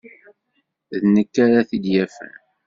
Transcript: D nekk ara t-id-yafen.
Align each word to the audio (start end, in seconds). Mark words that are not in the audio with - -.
D 1.01 1.03
nekk 1.15 1.35
ara 1.45 1.67
t-id-yafen. 1.69 2.33